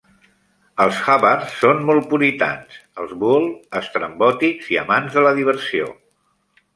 Els 0.85 0.99
Hubbard 1.09 1.43
són 1.57 1.83
molt 1.89 2.07
puritans, 2.13 2.79
els 3.03 3.13
Buell 3.25 3.45
estrambòtics 3.81 4.71
i 4.77 4.81
amants 4.85 5.19
de 5.19 5.25
la 5.29 5.35
diversió. 5.41 5.91